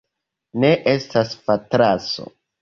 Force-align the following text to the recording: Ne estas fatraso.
Ne 0.63 0.71
estas 0.93 1.35
fatraso. 1.51 2.27